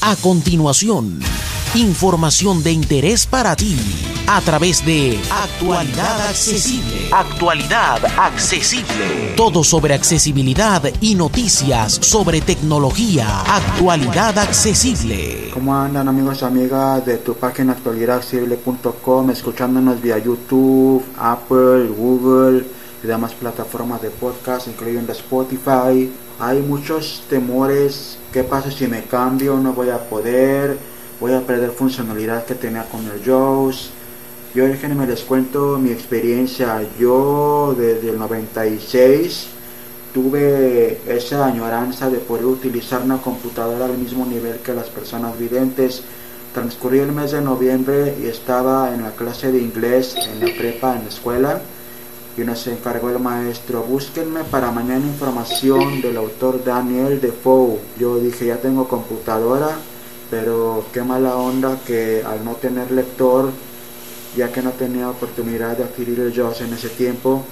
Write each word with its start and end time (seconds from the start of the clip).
A 0.00 0.14
continuación, 0.14 1.18
información 1.74 2.62
de 2.62 2.70
interés 2.70 3.26
para 3.26 3.56
ti 3.56 3.76
a 4.28 4.40
través 4.40 4.86
de 4.86 5.18
Actualidad 5.28 6.20
Accesible. 6.28 7.08
Actualidad 7.10 8.04
Accesible. 8.16 9.34
Todo 9.36 9.64
sobre 9.64 9.94
accesibilidad 9.94 10.82
y 11.00 11.16
noticias 11.16 11.94
sobre 12.00 12.40
tecnología. 12.40 13.40
Actualidad 13.40 14.38
Accesible. 14.38 15.50
¿Cómo 15.52 15.74
andan 15.74 16.06
amigos 16.06 16.42
y 16.42 16.44
amigas 16.44 17.04
de 17.04 17.18
tu 17.18 17.34
página 17.34 17.72
actualidadaccesible.com 17.72 19.30
escuchándonos 19.30 20.00
vía 20.00 20.18
YouTube, 20.18 21.02
Apple, 21.18 21.88
Google 21.88 22.77
y 23.02 23.06
demás 23.06 23.32
plataformas 23.34 24.02
de 24.02 24.10
podcast, 24.10 24.68
incluyendo 24.68 25.12
Spotify? 25.12 26.10
Hay 26.40 26.60
muchos 26.62 27.24
temores 27.28 28.18
¿Qué 28.32 28.44
pasa 28.44 28.70
si 28.70 28.86
me 28.86 29.04
cambio? 29.04 29.56
No 29.56 29.72
voy 29.72 29.88
a 29.88 30.06
poder, 30.06 30.76
voy 31.18 31.32
a 31.32 31.40
perder 31.40 31.70
funcionalidad 31.70 32.44
que 32.44 32.54
tenía 32.54 32.84
con 32.84 33.00
el 33.06 33.24
JAWS. 33.24 33.88
Yo 34.54 34.66
déjenme 34.66 35.06
les 35.06 35.22
cuento 35.22 35.78
mi 35.78 35.90
experiencia. 35.90 36.86
Yo 37.00 37.74
desde 37.76 38.10
el 38.10 38.18
96 38.18 39.46
tuve 40.12 41.00
esa 41.08 41.46
añoranza 41.46 42.10
de 42.10 42.18
poder 42.18 42.44
utilizar 42.44 43.00
una 43.00 43.16
computadora 43.16 43.86
al 43.86 43.96
mismo 43.96 44.26
nivel 44.26 44.58
que 44.58 44.74
las 44.74 44.90
personas 44.90 45.38
videntes. 45.38 46.02
Transcurrió 46.52 47.04
el 47.04 47.12
mes 47.12 47.32
de 47.32 47.40
noviembre 47.40 48.14
y 48.22 48.26
estaba 48.26 48.92
en 48.92 49.04
la 49.04 49.12
clase 49.12 49.52
de 49.52 49.58
inglés 49.58 50.16
en 50.16 50.40
la 50.40 50.54
prepa, 50.54 50.96
en 50.96 51.04
la 51.04 51.08
escuela 51.08 51.62
y 52.38 52.44
nos 52.44 52.64
encargó 52.68 53.10
el 53.10 53.18
maestro, 53.18 53.82
búsquenme 53.82 54.44
para 54.44 54.70
mañana 54.70 55.04
información 55.04 56.00
del 56.00 56.16
autor 56.16 56.62
Daniel 56.64 57.20
Defoe. 57.20 57.80
Yo 57.98 58.20
dije, 58.20 58.46
ya 58.46 58.58
tengo 58.58 58.86
computadora, 58.86 59.70
pero 60.30 60.84
qué 60.92 61.02
mala 61.02 61.36
onda 61.36 61.80
que 61.84 62.22
al 62.24 62.44
no 62.44 62.52
tener 62.54 62.92
lector, 62.92 63.50
ya 64.36 64.52
que 64.52 64.62
no 64.62 64.70
tenía 64.70 65.10
oportunidad 65.10 65.76
de 65.76 65.82
adquirir 65.82 66.20
el 66.20 66.32
JAWS 66.32 66.60
en 66.60 66.74
ese 66.74 66.90
tiempo, 66.90 67.42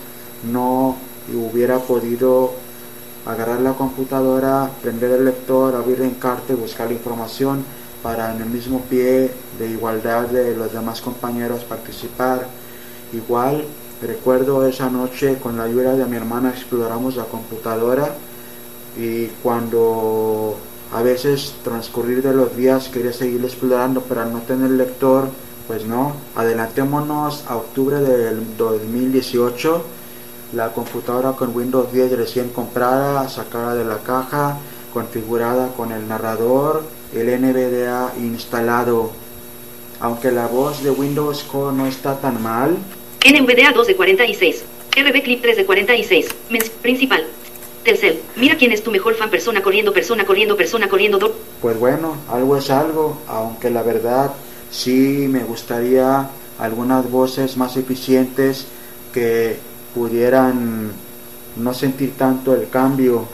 no 0.52 0.94
hubiera 1.34 1.80
podido 1.80 2.52
agarrar 3.26 3.60
la 3.62 3.72
computadora, 3.72 4.70
prender 4.82 5.10
el 5.10 5.24
lector, 5.24 5.74
abrir 5.74 6.00
el 6.00 6.10
encarte, 6.10 6.54
buscar 6.54 6.86
la 6.86 6.92
información 6.92 7.64
para 8.04 8.32
en 8.32 8.40
el 8.40 8.50
mismo 8.50 8.82
pie 8.82 9.32
de 9.58 9.68
igualdad 9.68 10.26
de 10.28 10.54
los 10.54 10.72
demás 10.72 11.00
compañeros 11.00 11.64
participar. 11.64 12.46
Igual 13.12 13.64
Recuerdo 14.02 14.66
esa 14.66 14.90
noche 14.90 15.38
con 15.42 15.56
la 15.56 15.64
ayuda 15.64 15.94
de 15.94 16.04
mi 16.04 16.16
hermana 16.16 16.50
exploramos 16.50 17.16
la 17.16 17.24
computadora 17.24 18.14
y 18.98 19.26
cuando 19.42 20.56
a 20.92 21.02
veces 21.02 21.54
transcurrir 21.64 22.22
de 22.22 22.34
los 22.34 22.56
días 22.56 22.88
quería 22.88 23.12
seguir 23.12 23.42
explorando 23.44 24.02
pero 24.02 24.22
al 24.22 24.32
no 24.32 24.40
tener 24.40 24.70
lector 24.70 25.28
pues 25.66 25.84
no, 25.84 26.12
adelantémonos 26.36 27.44
a 27.48 27.56
octubre 27.56 28.00
del 28.00 28.56
2018 28.56 29.82
la 30.52 30.72
computadora 30.72 31.32
con 31.32 31.56
Windows 31.56 31.92
10 31.92 32.16
recién 32.16 32.50
comprada, 32.50 33.28
sacada 33.28 33.74
de 33.74 33.84
la 33.84 33.98
caja, 33.98 34.58
configurada 34.92 35.68
con 35.76 35.90
el 35.90 36.06
narrador, 36.06 36.84
el 37.12 37.26
NVDA 37.40 38.12
instalado. 38.18 39.10
Aunque 39.98 40.30
la 40.30 40.46
voz 40.46 40.84
de 40.84 40.90
Windows 40.90 41.42
Core 41.44 41.76
no 41.76 41.86
está 41.86 42.20
tan 42.20 42.42
mal, 42.42 42.76
NVDA 43.32 43.72
2 43.72 43.86
de 43.88 43.96
46. 43.96 44.64
RB 44.96 45.22
Clip 45.22 45.42
3 45.42 45.56
de 45.56 45.66
46. 45.66 46.28
Mens 46.48 46.70
principal. 46.70 47.24
Telcel. 47.82 48.20
Mira 48.36 48.56
quién 48.56 48.70
es 48.70 48.82
tu 48.82 48.90
mejor 48.90 49.14
fan. 49.14 49.30
Persona 49.30 49.62
corriendo, 49.62 49.92
persona 49.92 50.24
corriendo, 50.24 50.56
persona 50.56 50.88
corriendo. 50.88 51.34
Pues 51.60 51.78
bueno, 51.78 52.16
algo 52.28 52.56
es 52.56 52.70
algo. 52.70 53.18
Aunque 53.26 53.70
la 53.70 53.82
verdad 53.82 54.32
sí 54.70 55.26
me 55.28 55.42
gustaría 55.44 56.30
algunas 56.58 57.10
voces 57.10 57.56
más 57.56 57.76
eficientes 57.76 58.66
que 59.12 59.56
pudieran 59.94 60.92
no 61.56 61.74
sentir 61.74 62.12
tanto 62.16 62.54
el 62.54 62.68
cambio. 62.68 63.26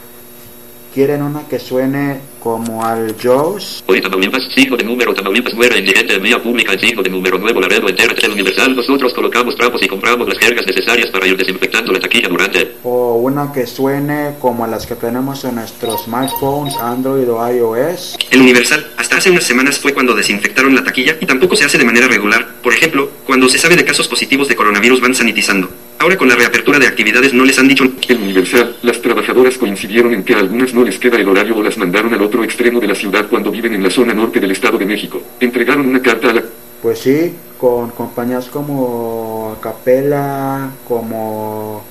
Quieren 0.95 1.23
una 1.23 1.49
que 1.49 1.59
suene 1.59 2.21
como 2.39 2.85
al 2.85 3.17
Jaws. 3.17 3.83
Hoy 3.87 4.03
Tamaulipas, 4.03 4.43
hijo 4.57 4.77
de 4.77 4.85
número, 4.85 5.15
Tamaulipas 5.15 5.55
muere 5.55 5.79
indigente 5.79 6.17
en 6.17 6.23
vía 6.23 6.43
pública, 6.43 6.75
hijo 6.83 7.03
de 7.03 7.09
número 7.09 7.39
nuevo, 7.39 7.63
Laredo, 7.63 7.89
entera, 7.89 8.15
el 8.21 8.31
universal. 8.33 8.77
Nosotros 8.77 9.15
colocamos 9.15 9.57
trapos 9.57 9.83
y 9.83 9.89
compramos 9.89 10.29
las 10.29 10.37
jergas 10.37 10.67
necesarias 10.67 11.09
para 11.09 11.27
ir 11.27 11.35
desinfectando 11.39 11.93
la 11.93 12.01
taquilla 12.01 12.29
durante. 12.29 12.73
O 12.83 13.15
una 13.15 13.51
que 13.51 13.67
suene 13.67 14.35
como 14.39 14.67
las 14.67 14.87
que 14.87 14.95
tenemos 14.95 15.43
en 15.45 15.55
nuestros 15.55 16.05
smartphones, 16.05 16.77
Android 16.77 17.27
o 17.31 17.51
iOS. 17.51 18.19
El 18.31 18.43
universal, 18.43 18.87
hasta 18.99 19.17
hace 19.17 19.31
unas 19.31 19.45
semanas 19.45 19.79
fue 19.79 19.95
cuando 19.95 20.15
desinfectaron 20.15 20.75
la 20.75 20.85
taquilla 20.85 21.17
y 21.19 21.25
tampoco 21.25 21.57
se 21.57 21.65
hace 21.65 21.79
de 21.79 21.87
manera 21.87 22.07
regular. 22.07 22.47
Por 22.63 22.75
ejemplo, 22.75 23.09
cuando 23.25 23.49
se 23.49 23.57
sabe 23.57 23.77
de 23.77 23.85
casos 23.87 24.09
positivos 24.09 24.47
de 24.47 24.57
coronavirus 24.57 25.01
van 25.01 25.15
sanitizando. 25.15 25.71
Ahora 26.03 26.17
con 26.17 26.29
la 26.29 26.35
reapertura 26.35 26.81
de 26.81 26.89
actividades 26.89 27.33
no 27.33 27.45
les 27.45 27.57
han 27.61 27.69
dicho... 27.69 27.85
El 28.09 28.17
Universal, 28.17 28.75
las 28.83 29.01
trabajadoras 29.01 29.57
coincidieron 29.57 30.13
en 30.13 30.25
que 30.25 30.35
a 30.35 30.41
algunas 30.41 30.75
no 30.75 30.83
les 30.83 30.99
queda 30.99 31.17
el 31.17 31.29
horario 31.29 31.57
o 31.57 31.63
las 31.63 31.79
mandaron 31.79 32.13
al 32.13 32.23
otro 32.23 32.43
extremo 32.43 32.81
de 32.81 32.89
la 32.89 32.97
ciudad 32.97 33.29
cuando 33.31 33.53
viven 33.53 33.73
en 33.75 33.85
la 33.85 33.89
zona 33.89 34.13
norte 34.13 34.41
del 34.41 34.51
Estado 34.51 34.79
de 34.79 34.85
México. 34.85 35.23
Entregaron 35.39 35.87
una 35.87 36.03
carta 36.03 36.31
a 36.31 36.33
la... 36.33 36.43
Pues 36.83 36.99
sí, 36.99 37.33
con 37.57 37.91
compañías 37.91 38.47
como 38.47 39.57
Capella, 39.63 40.71
como 40.89 41.85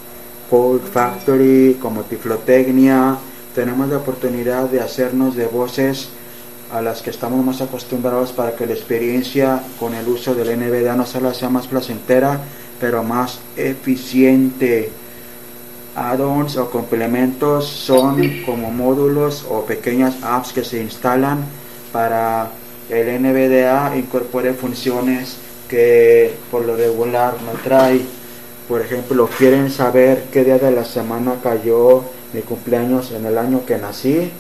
Cold 0.50 0.82
Factory, 0.92 1.78
como 1.82 2.02
Tiflotecnia, 2.02 3.16
tenemos 3.56 3.88
la 3.88 3.96
oportunidad 3.96 4.66
de 4.66 4.82
hacernos 4.82 5.38
de 5.38 5.46
voces 5.46 6.10
a 6.70 6.82
las 6.82 7.02
que 7.02 7.12
estamos 7.12 7.46
más 7.46 7.62
acostumbrados 7.62 8.34
para 8.34 8.58
que 8.58 8.66
la 8.66 8.74
experiencia 8.74 9.64
con 9.80 9.94
el 9.96 10.06
uso 10.10 10.36
del 10.36 10.60
NVDA 10.60 10.98
no 10.98 11.06
solo 11.06 11.34
sea 11.34 11.48
más 11.48 11.68
placentera, 11.68 12.42
pero 12.81 13.03
más 13.03 13.40
eficiente. 13.56 14.90
Add-ons 15.96 16.58
o 16.58 16.72
complementos 16.72 17.68
son 17.68 18.44
como 18.46 18.72
módulos 18.72 19.46
o 19.50 19.66
pequeñas 19.66 20.16
apps 20.24 20.52
que 20.52 20.64
se 20.64 20.81
instalan 20.81 21.46
para 21.91 22.50
el 22.90 23.22
NVDA 23.22 23.96
incorpore 23.96 24.53
funciones 24.53 25.38
que 25.70 26.34
por 26.50 26.66
lo 26.66 26.75
regular 26.75 27.36
no 27.46 27.52
trae. 27.64 28.02
Por 28.68 28.81
ejemplo, 28.81 29.30
quieren 29.38 29.70
saber 29.70 30.25
qué 30.31 30.44
día 30.44 30.58
de 30.58 30.72
la 30.72 30.86
semana 30.86 31.36
cayó 31.44 32.03
mi 32.34 32.41
cumpleaños 32.41 33.12
en 33.12 33.25
el 33.25 33.38
año 33.38 33.66
que 33.66 33.78
nací. 33.78 34.31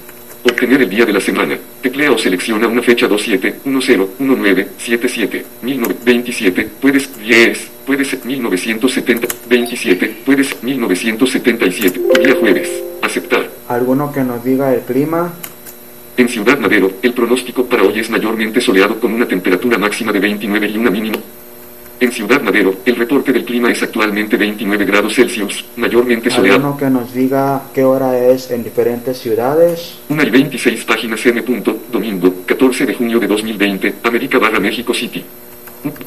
Obtener 0.43 0.81
el 0.81 0.89
día 0.89 1.05
de 1.05 1.13
la 1.13 1.21
semana. 1.21 1.57
Teclea 1.81 2.11
o 2.11 2.17
selecciona 2.17 2.67
una 2.67 2.81
fecha 2.81 3.07
27, 3.07 3.59
10, 3.63 3.97
19, 4.19 4.67
77, 4.77 5.45
1927, 5.61 6.69
puedes 6.81 7.19
10, 7.19 7.70
puede 7.85 8.05
ser 8.05 8.25
1970, 8.25 9.27
27, 9.49 10.21
puede 10.25 10.43
ser 10.43 10.57
1977, 10.63 11.99
día 12.23 12.35
jueves, 12.39 12.69
aceptar. 13.01 13.49
¿Alguno 13.67 14.11
que 14.11 14.21
nos 14.23 14.43
diga 14.43 14.73
el 14.73 14.81
clima? 14.81 15.33
En 16.17 16.29
Ciudad 16.29 16.59
Madero, 16.59 16.91
el 17.01 17.13
pronóstico 17.13 17.65
para 17.65 17.83
hoy 17.83 17.99
es 17.99 18.09
mayormente 18.09 18.61
soleado 18.61 18.99
con 18.99 19.13
una 19.13 19.27
temperatura 19.27 19.77
máxima 19.77 20.11
de 20.11 20.19
29 20.19 20.67
y 20.67 20.77
una 20.77 20.91
mínima. 20.91 21.17
En 21.99 22.11
Ciudad 22.11 22.41
Madero, 22.41 22.77
el 22.83 22.95
reporte 22.95 23.31
del 23.31 23.45
clima 23.45 23.71
es 23.71 23.83
actualmente 23.83 24.35
29 24.35 24.85
grados 24.85 25.13
Celsius, 25.13 25.63
mayormente 25.75 26.31
soleado. 26.31 26.57
¿Alguno 26.57 26.77
que 26.77 26.89
nos 26.89 27.13
diga 27.13 27.61
qué 27.73 27.83
hora 27.83 28.17
es 28.17 28.49
en 28.49 28.63
diferentes 28.63 29.19
ciudades? 29.19 29.99
Una 30.09 30.23
y 30.23 30.31
26 30.31 30.83
páginas 30.83 31.23
M. 31.27 31.43
Domingo, 31.91 32.33
14 32.45 32.87
de 32.87 32.95
junio 32.95 33.19
de 33.19 33.27
2020, 33.27 33.95
América 34.03 34.39
barra 34.39 34.59
México 34.59 34.95
City. 34.95 35.23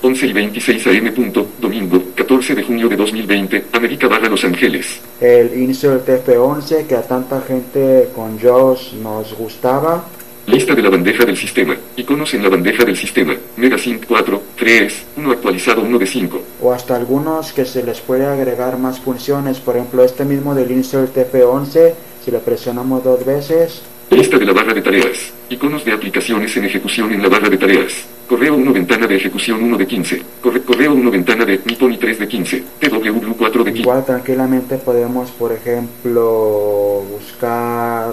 11 0.03 0.27
y 0.27 0.33
26 0.33 0.87
AM. 0.87 1.13
Domingo, 1.61 2.03
14 2.15 2.55
de 2.55 2.63
junio 2.63 2.89
de 2.89 2.97
2020, 2.97 3.65
América 3.73 4.09
barra 4.09 4.29
Los 4.29 4.45
Ángeles. 4.45 5.01
El 5.21 5.55
insert 5.61 6.07
F11 6.09 6.87
que 6.87 6.95
a 6.95 7.03
tanta 7.03 7.41
gente 7.41 8.09
con 8.15 8.39
JAWS 8.39 8.95
nos 9.03 9.35
gustaba. 9.35 10.05
Lista 10.47 10.75
de 10.75 10.83
la 10.83 10.91
bandeja 10.91 11.25
del 11.25 11.37
sistema. 11.37 11.75
Iconos 11.97 12.35
en 12.35 12.43
la 12.43 12.51
bandeja 12.51 12.85
del 12.85 12.97
sistema. 12.97 13.35
Megasync 13.57 14.05
4, 14.07 14.43
3, 14.57 15.05
1 15.17 15.31
actualizado 15.31 15.83
1 15.83 15.99
de 15.99 16.07
5. 16.07 16.43
O 16.61 16.73
hasta 16.73 16.97
algunos 16.97 17.53
que 17.53 17.65
se 17.65 17.83
les 17.83 18.01
puede 18.01 18.27
agregar 18.27 18.79
más 18.79 19.01
funciones. 19.01 19.59
Por 19.59 19.77
ejemplo, 19.77 20.05
este 20.05 20.25
mismo 20.25 20.55
del 20.55 20.71
insert 20.71 21.17
F11, 21.17 21.95
si 22.23 22.31
lo 22.31 22.41
presionamos 22.41 23.03
dos 23.03 23.25
veces. 23.25 23.83
Lista 24.11 24.39
de 24.39 24.45
la 24.45 24.53
barra 24.53 24.75
de 24.75 24.83
tareas. 24.83 25.33
Iconos 25.49 25.85
de 25.85 25.93
aplicaciones 25.93 26.55
en 26.59 26.65
ejecución 26.67 27.11
en 27.13 27.23
la 27.23 27.29
barra 27.29 27.49
de 27.49 27.57
tareas. 27.57 28.05
Correo 28.29 28.55
1 28.55 28.73
ventana 28.73 29.07
de 29.07 29.17
ejecución 29.17 29.63
1 29.63 29.77
de 29.77 29.87
15. 29.87 30.23
Corre 30.41 30.63
correo 30.63 30.95
1 30.95 31.11
ventana 31.11 31.45
de 31.45 31.61
Niponi 31.65 31.99
3 31.99 32.21
de 32.21 32.29
15. 32.29 32.65
TW 32.81 33.33
4 33.37 33.65
de 33.65 33.73
15. 33.73 33.83
Igual 33.83 34.05
tranquilamente 34.05 34.79
podemos, 34.79 35.31
por 35.31 35.53
ejemplo, 35.53 37.05
buscar 37.11 38.13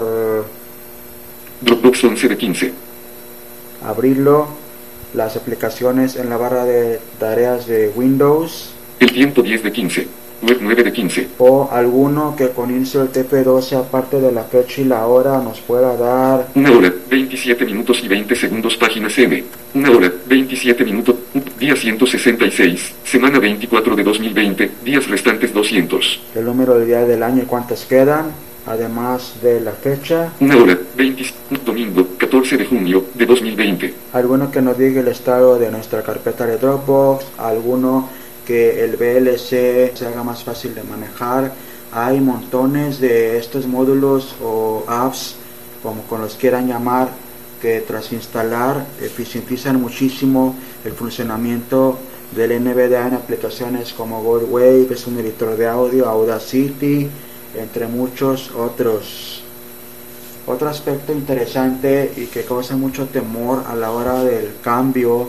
Dropbox 1.62 2.04
11 2.04 2.28
de 2.28 2.36
15. 2.36 2.72
Abrirlo. 3.86 4.48
Las 5.14 5.36
aplicaciones 5.36 6.16
en 6.16 6.30
la 6.30 6.36
barra 6.36 6.64
de 6.64 6.98
tareas 7.18 7.66
de 7.66 7.90
Windows. 7.94 8.72
El 9.00 9.12
tiempo 9.12 9.42
10 9.42 9.62
de 9.62 9.72
15. 9.72 10.08
Web 10.42 10.58
9 10.60 10.82
de 10.84 10.92
15. 10.92 11.28
O 11.38 11.68
alguno 11.70 12.34
que 12.36 12.50
con 12.50 12.70
insert 12.70 13.16
F12 13.16 13.76
aparte 13.76 14.20
de 14.20 14.32
la 14.32 14.42
fecha 14.42 14.80
y 14.80 14.84
la 14.84 15.06
hora 15.06 15.38
nos 15.40 15.60
pueda 15.60 15.96
dar 15.96 16.48
Una 16.54 16.72
hora, 16.72 16.92
27 17.08 17.64
minutos 17.64 18.02
y 18.02 18.08
20 18.08 18.34
segundos, 18.34 18.76
páginas 18.76 19.16
M. 19.18 19.44
Una 19.74 19.90
hora, 19.90 20.12
27 20.26 20.84
minutos, 20.84 21.14
día 21.58 21.76
166, 21.76 22.94
semana 23.04 23.38
24 23.38 23.94
de 23.96 24.02
2020, 24.02 24.70
días 24.84 25.08
restantes 25.08 25.52
200. 25.52 26.20
el 26.34 26.44
número 26.44 26.78
del 26.78 26.86
día 26.88 27.04
del 27.04 27.22
año 27.22 27.42
y 27.42 27.46
cuántas 27.46 27.84
quedan, 27.84 28.32
además 28.66 29.34
de 29.42 29.60
la 29.60 29.72
fecha. 29.72 30.32
Una 30.40 30.56
hora, 30.56 30.78
20, 30.96 31.24
domingo, 31.64 32.06
14 32.18 32.56
de 32.56 32.66
junio 32.66 33.04
de 33.14 33.26
2020. 33.26 33.94
Alguno 34.12 34.50
que 34.50 34.60
nos 34.60 34.76
diga 34.76 35.00
el 35.00 35.08
estado 35.08 35.58
de 35.58 35.70
nuestra 35.70 36.02
carpeta 36.02 36.46
de 36.46 36.58
Dropbox, 36.58 37.26
alguno 37.38 38.08
que 38.46 38.84
el 38.84 38.96
VLC 38.96 39.94
se 39.96 40.06
haga 40.06 40.22
más 40.22 40.44
fácil 40.44 40.74
de 40.74 40.82
manejar. 40.82 41.52
Hay 41.92 42.20
montones 42.20 43.00
de 43.00 43.38
estos 43.38 43.66
módulos 43.66 44.34
o 44.42 44.84
apps, 44.88 45.36
como 45.82 46.02
con 46.02 46.20
los 46.20 46.34
quieran 46.34 46.68
llamar, 46.68 47.08
que 47.60 47.80
tras 47.80 48.12
instalar 48.12 48.84
eficientizan 49.00 49.80
muchísimo 49.80 50.56
el 50.84 50.92
funcionamiento 50.92 51.98
del 52.34 52.64
NVDA 52.64 53.08
en 53.08 53.14
aplicaciones 53.14 53.92
como 53.92 54.22
GoldWave, 54.22 54.88
es 54.90 55.06
un 55.06 55.18
editor 55.18 55.56
de 55.56 55.68
audio, 55.68 56.08
Audacity, 56.08 57.08
entre 57.54 57.86
muchos 57.86 58.50
otros. 58.52 59.42
Otro 60.46 60.68
aspecto 60.68 61.12
interesante 61.12 62.12
y 62.16 62.26
que 62.26 62.42
causa 62.42 62.76
mucho 62.76 63.06
temor 63.06 63.62
a 63.68 63.76
la 63.76 63.92
hora 63.92 64.24
del 64.24 64.54
cambio 64.62 65.28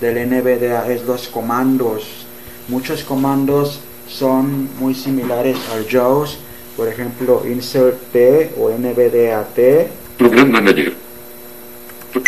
del 0.00 0.28
NVDA 0.28 0.92
es 0.92 1.04
los 1.04 1.28
comandos. 1.28 2.26
Muchos 2.70 3.02
comandos 3.04 3.80
son 4.08 4.68
muy 4.78 4.94
similares 4.94 5.56
al 5.74 5.86
JAWS, 5.88 6.38
por 6.76 6.86
ejemplo 6.88 7.42
insert 7.46 7.98
T 8.12 8.52
o 8.58 8.70
NVDA-T. 8.70 9.88
Program 10.16 10.50
Manager. 10.50 10.92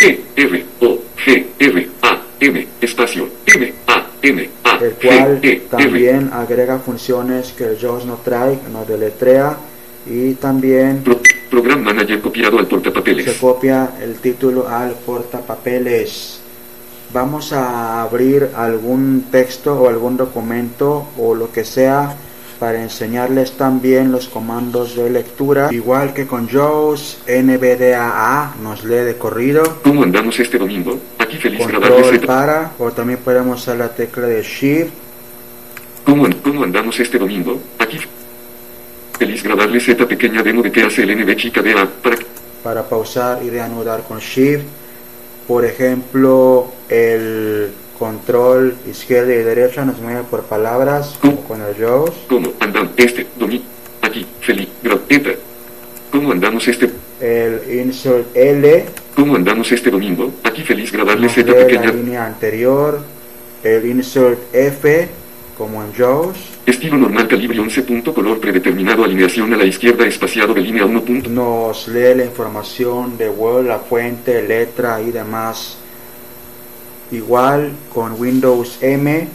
E, 0.00 0.20
R, 0.36 0.64
O, 0.80 0.98
G, 1.24 1.46
R, 1.60 1.88
A, 2.02 2.20
M, 2.40 2.66
espacio, 2.80 3.28
M, 3.46 3.72
A, 3.86 4.06
M, 4.22 4.50
A, 4.64 4.78
el 4.78 4.92
cual 4.94 5.40
G, 5.40 5.44
E, 5.44 5.48
R. 5.52 5.60
también 5.70 6.30
agrega 6.32 6.78
funciones 6.80 7.52
que 7.52 7.64
el 7.64 7.78
JAWS 7.78 8.04
no 8.06 8.16
trae, 8.24 8.58
no 8.72 8.84
deletrea 8.84 9.56
y 10.06 10.34
también 10.34 11.02
Pro- 11.04 11.20
Program 11.50 11.82
Manager 11.82 12.20
copiado 12.20 12.58
al 12.58 12.64
se 12.64 12.70
portapapeles. 12.70 13.32
copia 13.38 13.90
el 14.02 14.16
título 14.16 14.66
al 14.68 14.92
portapapeles. 14.94 16.40
Vamos 17.12 17.52
a 17.52 18.02
abrir 18.02 18.50
algún 18.56 19.26
texto 19.30 19.74
o 19.82 19.88
algún 19.88 20.16
documento 20.16 21.08
o 21.18 21.34
lo 21.34 21.52
que 21.52 21.64
sea 21.64 22.16
para 22.58 22.80
enseñarles 22.80 23.52
también 23.52 24.12
los 24.12 24.28
comandos 24.28 24.96
de 24.96 25.10
lectura. 25.10 25.68
Igual 25.72 26.14
que 26.14 26.26
con 26.26 26.48
JAWS, 26.48 27.18
NVDAA 27.26 28.54
nos 28.62 28.84
lee 28.84 29.04
de 29.04 29.16
corrido. 29.16 29.80
¿Cómo 29.82 30.04
andamos 30.04 30.38
este 30.38 30.58
domingo? 30.58 30.98
Aquí 31.18 31.36
feliz 31.36 31.66
Control 31.66 32.04
Z. 32.04 32.26
para, 32.26 32.72
o 32.78 32.90
también 32.92 33.18
podemos 33.18 33.60
usar 33.60 33.76
la 33.76 33.88
tecla 33.88 34.26
de 34.26 34.42
Shift. 34.42 34.90
¿Cómo, 36.04 36.26
¿Cómo 36.42 36.64
andamos 36.64 36.98
este 36.98 37.18
domingo? 37.18 37.60
Aquí 37.78 37.98
feliz 39.18 39.42
grabarles 39.42 39.88
esta 39.88 40.06
pequeña 40.06 40.42
demo 40.42 40.62
de 40.62 40.72
qué 40.72 40.84
hace 40.84 41.02
el 41.02 41.16
NB 41.16 41.36
chica 41.36 41.60
de 41.62 41.72
A 41.72 41.86
para 41.86 42.16
para 42.62 42.88
pausar 42.88 43.42
y 43.42 43.50
reanudar 43.50 44.04
con 44.06 44.18
Shift. 44.18 44.64
Por 45.46 45.64
ejemplo, 45.64 46.68
el 46.88 47.72
control 47.98 48.76
izquierda 48.88 49.32
y 49.32 49.38
derecha 49.38 49.84
nos 49.84 49.98
mueve 50.00 50.22
por 50.30 50.44
palabras, 50.44 51.18
como 51.20 51.36
con 51.44 51.60
el 51.62 51.74
JAWS. 51.74 52.10
¿Cómo 52.28 52.52
andamos 52.60 52.92
este 52.96 53.26
domingo? 53.36 53.64
Aquí 54.00 54.26
feliz 54.40 54.68
grabeta. 54.82 55.30
¿Cómo 56.10 56.32
andamos 56.32 56.68
este 56.68 56.90
El 57.20 57.62
insert 57.80 58.36
L 58.36 58.84
¿Cómo 59.14 59.36
andamos 59.36 59.70
este 59.72 59.90
domingo? 59.90 60.32
Aquí 60.42 60.62
feliz 60.62 60.90
nos 60.92 61.26
esta 61.26 61.40
lee 61.42 61.46
la 61.46 61.54
pequeña 61.54 61.92
línea 61.92 62.26
anterior. 62.26 63.00
El 63.62 63.86
insert 63.86 64.38
F, 64.52 65.08
como 65.62 65.84
en 65.84 65.92
JAWS, 65.92 66.36
estilo 66.66 66.98
normal 66.98 67.28
calibre 67.28 67.60
11 67.60 67.82
punto 67.84 68.12
color 68.12 68.40
predeterminado 68.40 69.04
alineación 69.04 69.54
a 69.54 69.56
la 69.56 69.64
izquierda 69.64 70.04
espaciado 70.04 70.54
de 70.54 70.60
línea 70.60 70.84
1 70.84 71.04
punto 71.04 71.30
nos 71.30 71.86
lee 71.86 72.16
la 72.16 72.24
información 72.24 73.16
de 73.16 73.28
Word, 73.28 73.68
la 73.68 73.78
fuente, 73.78 74.42
letra 74.42 75.00
y 75.00 75.12
demás. 75.12 75.78
Igual 77.12 77.70
con 77.94 78.20
Windows 78.20 78.78
M, 78.80 79.28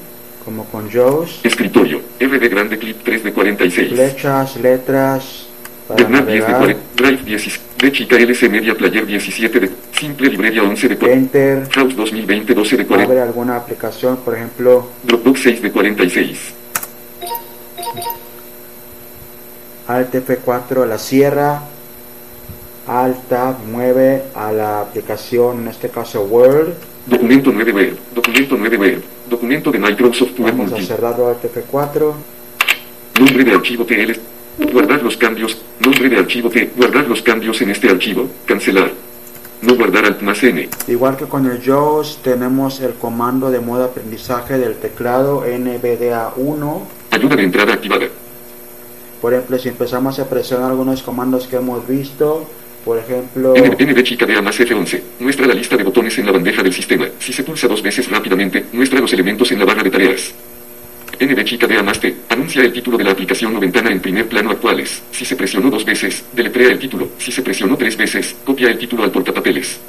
como 0.43 0.65
con 0.65 0.89
JAWS. 0.89 1.45
escritorio 1.45 2.01
RD 2.19 2.49
grande 2.49 2.77
clip 2.77 2.97
3 3.05 3.23
de 3.23 3.31
46 3.31 3.93
flechas, 3.93 4.57
letras 4.57 5.47
para 5.87 6.03
Bernard 6.03 6.25
10 6.25 6.45
de 6.45 6.51
navegar, 6.51 6.59
40 6.59 6.81
Drive 6.97 7.23
16 7.23 7.61
de 7.77 7.91
chica 7.93 8.17
LC 8.17 8.49
Media 8.49 8.75
Player 8.75 9.05
17 9.05 9.59
de 9.61 9.69
simple 9.99 10.29
librería 10.29 10.63
11 10.63 10.89
de 10.89 10.97
40 10.97 11.13
enter, 11.13 11.69
House 11.71 11.95
2020 11.95 12.53
12 12.53 12.77
de 12.77 12.85
40 12.85 13.11
abre 13.11 13.21
alguna 13.21 13.55
aplicación, 13.55 14.17
por 14.17 14.35
ejemplo, 14.35 14.87
Dropbox 15.03 15.41
6 15.41 15.61
de 15.61 15.71
46 15.71 16.53
Alt 19.87 20.13
F4 20.13 20.85
la 20.85 20.97
cierra, 20.97 21.63
Alt 22.87 23.29
Tab 23.29 23.59
mueve 23.65 24.23
a 24.35 24.51
la 24.51 24.81
aplicación, 24.81 25.61
en 25.61 25.67
este 25.69 25.89
caso 25.89 26.23
Word, 26.23 26.73
Documento 27.05 27.51
9 27.53 27.71
Web 27.71 27.97
Documento 28.13 28.55
9 28.57 28.77
Web 28.77 29.03
Documento 29.29 29.71
de 29.71 29.79
Microsoft 29.79 30.39
Word 30.39 30.57
vamos 30.57 30.73
a 30.73 30.81
cerrarlo 30.81 31.29
Alt 31.29 31.43
F4, 31.43 32.13
Nombre 33.19 33.43
de 33.43 33.51
archivo 33.51 33.83
TL. 33.83 34.11
Guardar 34.71 35.01
los 35.01 35.17
cambios. 35.17 35.57
Nombre 35.79 36.07
de 36.07 36.17
archivo 36.17 36.49
T. 36.49 36.71
Guardar 36.75 37.07
los 37.07 37.21
cambios 37.23 37.59
en 37.61 37.71
este 37.71 37.89
archivo. 37.89 38.29
Cancelar. 38.45 38.91
No 39.61 39.75
guardar 39.75 40.05
alt 40.05 40.21
más 40.21 40.43
N. 40.43 40.69
igual 40.87 41.17
que 41.17 41.25
con 41.25 41.45
el 41.49 41.61
JAWS 41.61 42.19
tenemos 42.23 42.79
el 42.79 42.93
comando 42.93 43.49
de 43.49 43.59
modo 43.59 43.85
aprendizaje 43.85 44.57
del 44.57 44.75
teclado 44.75 45.43
NVDA1, 45.45 46.79
Ayuda 47.11 47.35
de 47.35 47.43
entrada 47.43 47.73
activada. 47.73 48.07
por 49.19 49.33
ejemplo 49.33 49.57
si 49.57 49.69
empezamos 49.69 50.19
a 50.19 50.29
presionar 50.29 50.69
algunos 50.71 51.01
comandos 51.01 51.47
que 51.47 51.55
hemos 51.55 51.87
visto, 51.87 52.47
por 52.85 52.99
ejemplo, 52.99 53.55
N, 53.55 53.75
ND 53.93 54.03
chica 54.03 54.25
de 54.25 54.37
A 54.37 54.41
más 54.41 54.59
F11. 54.59 55.01
Muestra 55.19 55.47
la 55.47 55.53
lista 55.55 55.75
de 55.75 55.83
botones 55.83 56.17
en 56.19 56.25
la 56.27 56.31
bandeja 56.31 56.61
del 56.63 56.71
sistema. 56.71 57.07
Si 57.19 57.33
se 57.33 57.43
pulsa 57.43 57.67
dos 57.67 57.81
veces 57.81 58.09
rápidamente, 58.09 58.65
muestra 58.71 58.99
los 59.01 59.11
elementos 59.11 59.51
en 59.51 59.59
la 59.59 59.65
barra 59.65 59.83
de 59.83 59.89
tareas. 59.91 60.33
Chica 61.47 61.65
de 61.65 61.77
A 61.77 61.83
más 61.83 61.99
T. 61.99 62.13
Anuncia 62.29 62.61
el 62.61 62.73
título 62.73 62.97
de 62.97 63.05
la 63.05 63.11
aplicación 63.11 63.55
o 63.55 63.59
ventana 63.59 63.89
en 63.89 64.01
primer 64.01 64.27
plano 64.27 64.51
actuales. 64.51 65.01
Si 65.11 65.23
se 65.23 65.35
presionó 65.35 65.69
dos 65.69 65.85
veces, 65.85 66.25
deletrea 66.33 66.71
el 66.71 66.77
título. 66.77 67.09
Si 67.17 67.31
se 67.31 67.41
presionó 67.41 67.77
tres 67.77 67.95
veces, 67.95 68.35
copia 68.45 68.69
el 68.69 68.77
título 68.77 69.03
al 69.03 69.11
portapapeles. 69.11 69.79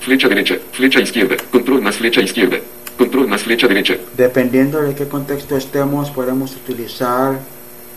Flecha 0.00 0.28
derecha, 0.28 0.56
flecha 0.70 1.00
izquierda, 1.00 1.36
control 1.50 1.82
más 1.82 1.96
flecha 1.96 2.20
izquierda, 2.20 2.58
control 2.96 3.26
más 3.26 3.42
flecha 3.42 3.66
derecha. 3.66 3.96
Dependiendo 4.16 4.80
de 4.80 4.94
qué 4.94 5.08
contexto 5.08 5.56
estemos, 5.56 6.10
podemos 6.10 6.54
utilizar 6.54 7.40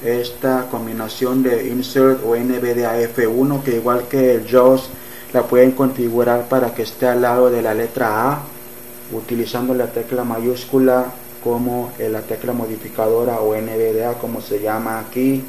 esta 0.03 0.67
combinación 0.69 1.43
de 1.43 1.67
insert 1.67 2.21
o 2.25 2.35
NVDA 2.35 2.99
F1 3.01 3.63
que 3.63 3.75
igual 3.75 4.07
que 4.09 4.35
el 4.35 4.47
JAWS 4.47 4.89
la 5.31 5.43
pueden 5.43 5.71
configurar 5.71 6.47
para 6.49 6.73
que 6.73 6.81
esté 6.81 7.07
al 7.07 7.21
lado 7.21 7.49
de 7.49 7.61
la 7.61 7.73
letra 7.73 8.31
A 8.31 8.43
utilizando 9.11 9.73
la 9.73 9.87
tecla 9.87 10.23
mayúscula 10.23 11.13
como 11.45 11.93
la 11.99 12.21
tecla 12.21 12.53
modificadora 12.53 13.39
o 13.39 13.55
NVDA 13.55 14.15
como 14.15 14.41
se 14.41 14.59
llama 14.59 14.97
aquí 14.97 15.43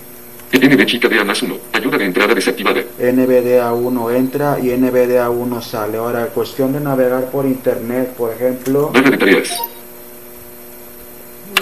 ND 0.53 0.85
chica 0.85 1.09
de 1.09 1.25
más 1.25 1.43
1. 1.43 1.57
Ayuda 1.73 1.97
de 1.97 2.05
entrada 2.05 2.35
desactivada. 2.35 2.83
NVDA1 3.01 4.15
entra 4.15 4.59
y 4.61 4.67
NVDA1 4.67 5.63
sale 5.63 5.97
ahora 5.97 6.27
cuestión 6.27 6.75
de 6.75 6.81
navegar 6.81 7.31
por 7.31 7.47
internet 7.47 8.11
por 8.11 8.31
ejemplo 8.31 8.91
Barra 8.93 9.09
de 9.09 9.17
tareas. 9.17 9.59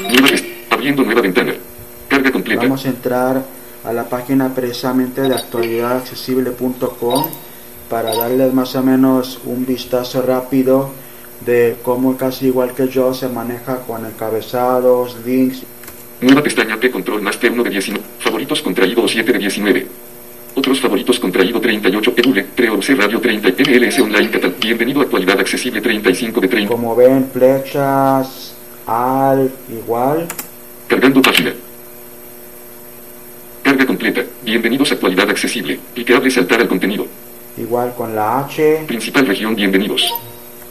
Nueva 0.02 0.28
abriendo 0.70 1.04
nueva 1.04 1.20
ventana. 1.20 1.54
Carga 2.08 2.32
completa. 2.32 2.62
Vamos 2.62 2.84
a 2.84 2.88
entrar 2.88 3.40
a 3.84 3.92
la 3.92 4.08
página 4.08 4.52
precisamente 4.52 5.22
de 5.22 5.32
actualidadaccesible.com 5.32 7.26
para 7.88 8.16
darles 8.16 8.52
más 8.52 8.74
o 8.74 8.82
menos 8.82 9.38
un 9.44 9.64
vistazo 9.64 10.22
rápido 10.22 11.03
de 11.40 11.76
cómo 11.82 12.16
casi 12.16 12.46
igual 12.46 12.74
que 12.74 12.88
yo 12.88 13.12
se 13.14 13.28
maneja 13.28 13.80
con 13.80 14.06
encabezados, 14.06 15.16
links. 15.24 15.62
Nueva 16.20 16.42
pestaña 16.42 16.78
P 16.78 16.90
control 16.90 17.22
más 17.22 17.40
T1 17.40 17.62
de 17.62 17.70
19. 17.70 18.04
Favoritos 18.18 18.62
contraído 18.62 19.06
7 19.06 19.32
de 19.32 19.38
19. 19.38 19.86
Otros 20.56 20.80
favoritos 20.80 21.18
contraído 21.18 21.60
38. 21.60 22.14
Edule, 22.16 22.46
3 22.54 22.98
Radio 22.98 23.20
30. 23.20 23.48
MLS 23.48 23.98
Online 23.98 24.30
Catal. 24.30 24.54
Bienvenido 24.60 25.00
a 25.00 25.04
actualidad 25.04 25.40
accesible 25.40 25.80
35 25.80 26.40
de 26.40 26.48
30. 26.48 26.72
Como 26.72 26.94
ven, 26.94 27.28
flechas, 27.32 28.54
al, 28.86 29.50
igual. 29.68 30.26
Cargando 30.86 31.20
página. 31.20 31.52
Carga 33.62 33.86
completa. 33.86 34.22
Bienvenidos 34.42 34.92
a 34.92 34.94
actualidad 34.94 35.28
accesible. 35.30 35.80
Clicable 35.94 36.30
saltar 36.30 36.60
al 36.60 36.68
contenido. 36.68 37.06
Igual 37.56 37.94
con 37.96 38.14
la 38.14 38.40
H, 38.40 38.84
Principal 38.86 39.26
región 39.26 39.54
bienvenidos. 39.54 40.12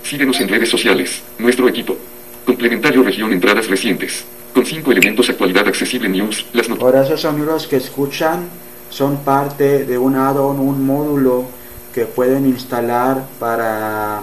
Síguenos 0.03 0.39
en 0.41 0.49
redes 0.49 0.69
sociales. 0.69 1.23
Nuestro 1.39 1.67
equipo. 1.67 1.97
Complementario 2.45 3.03
región 3.03 3.31
entradas 3.31 3.67
recientes. 3.67 4.25
Con 4.53 4.65
5 4.65 4.91
elementos 4.91 5.29
actualidad 5.29 5.67
accesible 5.67 6.09
news, 6.09 6.45
las 6.53 6.69
noticias. 6.69 6.81
Ahora 6.81 7.03
esos 7.05 7.21
sonidos 7.21 7.67
que 7.67 7.77
escuchan 7.77 8.47
son 8.89 9.17
parte 9.17 9.85
de 9.85 9.97
un 9.97 10.15
add-on, 10.15 10.59
un 10.59 10.85
módulo 10.85 11.45
que 11.93 12.05
pueden 12.05 12.45
instalar 12.45 13.23
para 13.39 14.21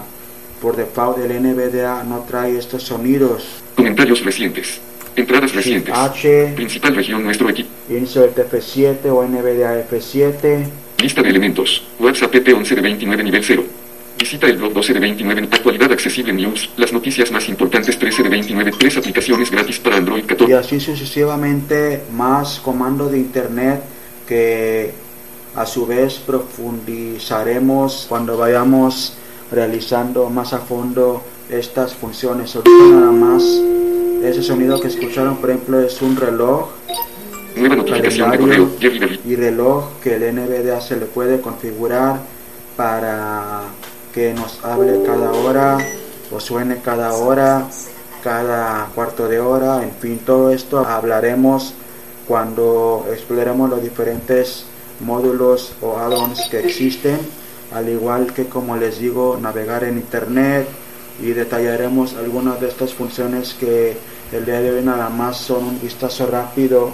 por 0.60 0.76
default 0.76 1.18
el 1.18 1.42
NVDA 1.42 2.04
no 2.04 2.20
trae 2.28 2.58
estos 2.58 2.82
sonidos. 2.82 3.44
Comentarios 3.74 4.24
recientes. 4.24 4.80
Entradas 5.16 5.54
recientes. 5.54 5.92
H, 5.96 6.52
Principal 6.54 6.94
región 6.94 7.24
nuestro 7.24 7.48
equipo. 7.48 7.70
insert 7.88 8.36
F7 8.36 9.06
o 9.10 9.24
NVDA 9.24 9.84
F7. 9.88 10.66
Lista 11.00 11.22
de 11.22 11.30
elementos. 11.30 11.82
WhatsApp 11.98 12.30
PT 12.30 12.52
11 12.52 12.74
de 12.76 12.80
29 12.82 13.24
nivel 13.24 13.42
0. 13.42 13.64
Visita 14.20 14.46
el 14.48 14.58
blog 14.58 14.74
12 14.74 14.92
de 14.92 15.00
29 15.00 15.48
Actualidad 15.50 15.92
accesible 15.92 16.34
news. 16.34 16.68
Las 16.76 16.92
noticias 16.92 17.32
más 17.32 17.48
importantes 17.48 17.98
13 17.98 18.24
de 18.24 18.28
29. 18.28 18.72
Tres 18.78 18.98
aplicaciones 18.98 19.50
gratis 19.50 19.78
para 19.78 19.96
Android 19.96 20.24
y 20.24 20.26
14. 20.26 20.54
así 20.56 20.78
sucesivamente 20.78 22.02
más 22.12 22.60
comandos 22.60 23.12
de 23.12 23.18
internet 23.18 23.82
que 24.28 24.90
a 25.56 25.64
su 25.64 25.86
vez 25.86 26.18
profundizaremos 26.18 28.04
cuando 28.10 28.36
vayamos 28.36 29.14
realizando 29.50 30.28
más 30.28 30.52
a 30.52 30.58
fondo 30.58 31.24
estas 31.48 31.94
funciones. 31.94 32.54
Nada 32.56 33.10
más 33.12 33.42
ese 34.22 34.42
sonido 34.42 34.78
que 34.82 34.88
escucharon 34.88 35.38
por 35.38 35.48
ejemplo 35.48 35.80
es 35.80 36.02
un 36.02 36.14
reloj 36.14 36.68
Nueva 37.56 37.76
notificación 37.76 38.30
de 38.30 38.38
correo. 38.38 38.70
Y 39.24 39.34
reloj 39.34 39.98
que 40.02 40.16
el 40.16 40.34
NVDA 40.34 40.80
se 40.82 40.96
le 40.96 41.06
puede 41.06 41.40
configurar 41.40 42.20
para 42.76 43.19
que 44.20 44.34
nos 44.34 44.62
hable 44.62 45.02
cada 45.02 45.32
hora 45.32 45.78
o 46.30 46.38
suene 46.40 46.82
cada 46.84 47.14
hora, 47.14 47.66
cada 48.22 48.90
cuarto 48.94 49.26
de 49.26 49.40
hora, 49.40 49.82
en 49.82 49.92
fin, 49.92 50.18
todo 50.18 50.50
esto 50.50 50.80
hablaremos 50.80 51.72
cuando 52.28 53.06
exploremos 53.10 53.70
los 53.70 53.82
diferentes 53.82 54.66
módulos 55.00 55.72
o 55.80 55.96
add-ons 55.96 56.48
que 56.50 56.60
existen, 56.60 57.18
al 57.72 57.88
igual 57.88 58.34
que 58.34 58.44
como 58.44 58.76
les 58.76 58.98
digo, 58.98 59.38
navegar 59.40 59.84
en 59.84 59.96
internet 59.96 60.68
y 61.22 61.30
detallaremos 61.30 62.12
algunas 62.12 62.60
de 62.60 62.68
estas 62.68 62.92
funciones 62.92 63.54
que 63.54 63.96
el 64.32 64.44
día 64.44 64.60
de 64.60 64.70
hoy 64.72 64.82
nada 64.84 65.08
más 65.08 65.38
son 65.38 65.64
un 65.64 65.80
vistazo 65.80 66.26
rápido 66.26 66.92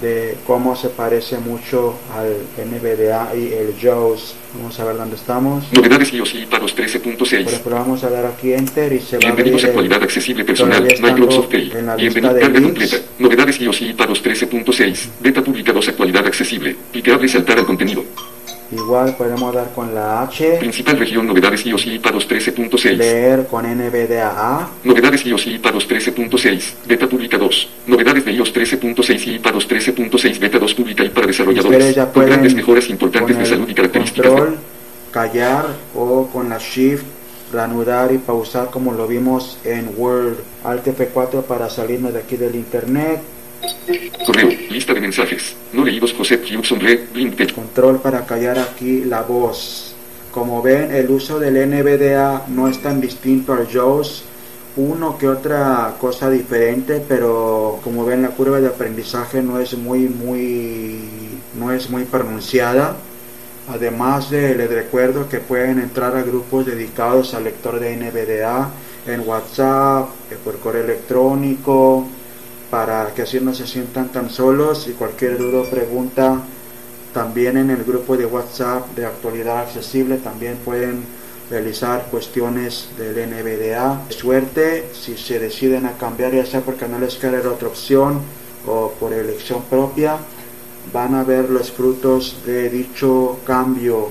de 0.00 0.36
cómo 0.46 0.76
se 0.76 0.88
parece 0.88 1.38
mucho 1.38 1.94
al 2.14 2.36
NVDA 2.66 3.34
y 3.34 3.52
el 3.52 3.74
JAWS. 3.80 4.34
Vamos 4.54 4.80
a 4.80 4.84
ver 4.84 4.96
dónde 4.96 5.16
estamos. 5.16 5.64
Novedades 5.72 6.12
y 6.12 6.18
Por 6.18 6.28
13.6. 6.28 7.46
ejemplo, 7.46 7.76
vamos 7.76 8.04
a 8.04 8.10
dar 8.10 8.26
aquí 8.26 8.52
Enter 8.52 8.92
y 8.92 9.00
se 9.00 9.18
va 9.18 9.28
a 9.28 9.32
abrir 9.32 9.44
Bienvenidos 9.44 9.64
a 9.64 9.66
Actualidad 9.68 10.02
Accesible 10.02 10.44
Personal, 10.44 10.82
Microsoft 10.82 11.46
Pay. 11.48 11.72
en 11.74 11.86
la 11.86 11.96
Bienvenido, 11.96 12.32
lista 12.32 12.34
de 12.34 12.40
carga 12.40 12.62
completa. 12.62 12.96
Novedades 13.18 13.60
y 13.60 13.92
pagos 13.94 14.24
13.6. 14.24 15.08
Beta 15.20 15.42
pública 15.42 15.72
2 15.72 15.88
Actualidad 15.88 16.26
Accesible. 16.26 16.76
Clicable 16.92 17.26
y 17.26 17.28
saltar 17.28 17.58
al 17.58 17.66
contenido. 17.66 18.04
Igual 18.70 19.16
podemos 19.16 19.54
dar 19.54 19.70
con 19.74 19.94
la 19.94 20.22
H, 20.22 20.56
Principal 20.60 20.98
región 20.98 21.26
Novedades 21.26 21.64
y 21.64 21.98
pagos 21.98 22.28
13.6. 22.28 22.96
leer 22.96 23.46
con 23.46 23.64
NVDA. 23.64 24.68
Novedades 24.84 25.24
y 25.24 25.58
pagos 25.58 25.88
13.6. 25.88 26.74
Beta 26.86 27.06
pública 27.06 27.38
2. 27.38 27.68
Novedades 27.86 28.24
de 28.26 28.32
iOS 28.32 28.54
13.6 28.54 29.26
y 29.26 29.38
pagos 29.38 29.66
13.6. 29.68 30.38
Beta 30.38 30.58
2 30.58 30.74
pública 30.74 31.02
y 31.04 31.08
para 31.08 31.26
desarrolladores. 31.26 31.94
ya 31.94 32.12
Con 32.12 32.26
grandes 32.26 32.54
mejoras 32.54 32.90
importantes 32.90 33.38
de 33.38 33.46
salud 33.46 33.68
y 33.68 33.74
características. 33.74 34.24
de- 34.30 34.36
control, 34.38 34.58
callar 35.12 35.64
o 35.94 36.26
con 36.30 36.50
la 36.50 36.58
Shift 36.58 37.04
reanudar 37.50 38.12
y 38.12 38.18
pausar 38.18 38.68
como 38.70 38.92
lo 38.92 39.06
vimos 39.06 39.56
en 39.64 39.90
Word. 39.96 40.36
Alt 40.64 40.86
F4 40.86 41.42
para 41.44 41.70
salirnos 41.70 42.12
de 42.12 42.18
aquí 42.18 42.36
del 42.36 42.54
internet. 42.54 43.20
Correo. 44.26 44.48
Lista 44.70 44.94
de 44.94 45.00
mensajes. 45.00 45.56
No 45.72 45.84
leídos 45.84 46.14
Red. 46.16 47.00
Blink 47.12 47.36
Tech. 47.36 47.54
Control 47.54 48.00
para 48.00 48.24
callar 48.26 48.58
aquí 48.58 49.04
la 49.04 49.22
voz. 49.22 49.94
Como 50.30 50.62
ven, 50.62 50.94
el 50.94 51.10
uso 51.10 51.38
del 51.38 51.54
NVDA 51.68 52.44
no 52.48 52.68
es 52.68 52.80
tan 52.82 53.00
distinto 53.00 53.52
al 53.52 53.66
JAWS. 53.66 54.24
Uno 54.76 55.18
que 55.18 55.28
otra 55.28 55.96
cosa 56.00 56.30
diferente, 56.30 57.02
pero 57.08 57.80
como 57.82 58.04
ven 58.04 58.22
la 58.22 58.28
curva 58.28 58.60
de 58.60 58.68
aprendizaje 58.68 59.42
no 59.42 59.58
es 59.58 59.76
muy 59.76 60.08
muy 60.08 61.00
no 61.58 61.72
es 61.72 61.90
muy 61.90 62.04
pronunciada. 62.04 62.96
Además 63.68 64.30
de 64.30 64.54
les 64.54 64.70
recuerdo 64.70 65.28
que 65.28 65.40
pueden 65.40 65.80
entrar 65.80 66.16
a 66.16 66.22
grupos 66.22 66.66
dedicados 66.66 67.34
al 67.34 67.44
lector 67.44 67.80
de 67.80 67.96
NVDA 67.96 68.70
en 69.06 69.26
WhatsApp, 69.26 70.08
eh, 70.30 70.36
por 70.42 70.58
correo 70.58 70.84
electrónico, 70.84 72.06
para 72.70 73.12
que 73.14 73.22
así 73.22 73.40
no 73.40 73.54
se 73.54 73.66
sientan 73.66 74.08
tan 74.08 74.30
solos 74.30 74.86
y 74.88 74.92
cualquier 74.92 75.38
duda 75.38 75.60
o 75.60 75.70
pregunta 75.70 76.40
también 77.14 77.56
en 77.56 77.70
el 77.70 77.84
grupo 77.84 78.16
de 78.16 78.26
WhatsApp 78.26 78.94
de 78.94 79.06
actualidad 79.06 79.60
accesible 79.60 80.18
también 80.18 80.58
pueden 80.64 81.02
realizar 81.50 82.06
cuestiones 82.10 82.90
del 82.98 83.30
NVDA. 83.30 84.02
Suerte 84.10 84.90
si 84.92 85.16
se 85.16 85.38
deciden 85.38 85.86
a 85.86 85.92
cambiar 85.92 86.34
ya 86.34 86.44
sea 86.44 86.60
porque 86.60 86.86
no 86.86 86.98
les 86.98 87.16
queda 87.16 87.38
otra 87.50 87.68
opción 87.68 88.20
o 88.66 88.92
por 89.00 89.12
elección 89.12 89.62
propia 89.62 90.18
van 90.92 91.14
a 91.14 91.24
ver 91.24 91.50
los 91.50 91.70
frutos 91.70 92.36
de 92.46 92.70
dicho 92.70 93.38
cambio 93.44 94.08